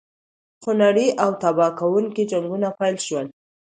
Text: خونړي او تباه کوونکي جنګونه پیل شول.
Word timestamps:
خونړي 0.61 1.07
او 1.23 1.29
تباه 1.41 1.71
کوونکي 1.79 2.23
جنګونه 2.31 2.67
پیل 2.77 2.95
شول. 3.05 3.27